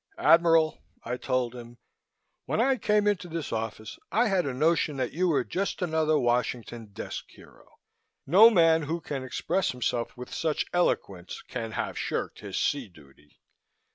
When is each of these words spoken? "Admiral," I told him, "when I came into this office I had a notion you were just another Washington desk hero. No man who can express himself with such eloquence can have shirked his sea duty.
"Admiral," 0.17 0.81
I 1.03 1.15
told 1.15 1.53
him, 1.53 1.77
"when 2.45 2.59
I 2.59 2.77
came 2.77 3.05
into 3.05 3.27
this 3.27 3.53
office 3.53 3.99
I 4.11 4.29
had 4.29 4.47
a 4.47 4.53
notion 4.55 4.97
you 5.13 5.27
were 5.27 5.43
just 5.43 5.79
another 5.79 6.17
Washington 6.17 6.87
desk 6.87 7.25
hero. 7.29 7.67
No 8.25 8.49
man 8.49 8.81
who 8.89 8.99
can 8.99 9.23
express 9.23 9.69
himself 9.73 10.17
with 10.17 10.33
such 10.33 10.65
eloquence 10.73 11.43
can 11.43 11.73
have 11.73 11.99
shirked 11.99 12.39
his 12.39 12.57
sea 12.57 12.87
duty. 12.89 13.39